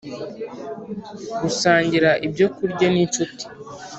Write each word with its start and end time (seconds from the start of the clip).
Gusangira 1.41 2.09
ibyo 2.25 2.47
kurya 2.55 2.87
n 2.93 2.95
inshuti 3.03 3.43